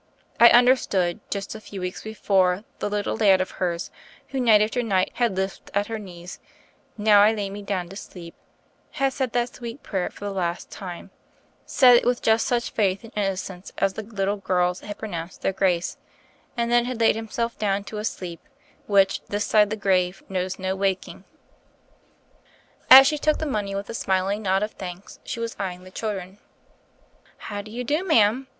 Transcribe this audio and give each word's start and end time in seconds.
I 0.39 0.49
understood: 0.49 1.19
just 1.29 1.53
a 1.53 1.61
few 1.61 1.79
weeks 1.79 2.01
before, 2.01 2.63
the 2.79 2.89
little 2.89 3.15
lad 3.15 3.39
of 3.39 3.51
hers 3.61 3.91
who 4.29 4.39
night 4.39 4.59
after 4.63 4.81
night 4.81 5.11
had 5.13 5.35
lisped 5.35 5.69
at 5.75 5.85
her 5.85 5.99
knees, 5.99 6.39
"Now 6.97 7.21
I 7.21 7.33
lay 7.33 7.51
me 7.51 7.61
down 7.61 7.87
to 7.89 7.95
sleep," 7.95 8.33
had 8.93 9.13
said 9.13 9.31
that 9.33 9.53
sweet 9.53 9.83
prayer 9.83 10.09
for 10.09 10.25
the 10.25 10.31
last 10.31 10.71
time— 10.71 11.11
said 11.67 11.97
it 11.97 12.05
with 12.07 12.23
just 12.23 12.47
such 12.47 12.71
faith 12.71 13.03
and 13.03 13.13
innocence 13.15 13.73
as 13.77 13.93
the 13.93 14.01
little 14.01 14.37
girls 14.37 14.79
had 14.79 14.97
pronounced 14.97 15.43
their 15.43 15.53
grace— 15.53 15.97
and 16.57 16.71
then 16.71 16.85
had 16.85 16.99
laid 16.99 17.15
himself 17.15 17.55
down 17.59 17.83
to 17.83 17.99
a 17.99 18.03
sleep, 18.03 18.41
which, 18.87 19.23
this 19.25 19.45
side 19.45 19.69
the 19.69 19.75
grave, 19.75 20.23
knows 20.27 20.57
no 20.57 20.75
waking. 20.75 21.25
36 22.89 22.89
THE 22.89 22.89
FAIRY 22.89 22.89
OF 22.89 22.89
THE 22.89 22.95
SNOWS 22.95 22.99
As 23.01 23.07
she 23.07 23.17
took 23.19 23.37
the 23.37 23.45
money 23.45 23.75
with 23.75 23.89
a 23.91 23.93
smiling 23.93 24.41
nod 24.41 24.63
of 24.63 24.71
thanks, 24.71 25.19
she 25.23 25.39
was 25.39 25.55
eyeing 25.59 25.83
the 25.83 25.91
children. 25.91 26.39
"How 27.37 27.61
do 27.61 27.69
you 27.69 27.83
do, 27.83 28.03
ma'am?" 28.03 28.47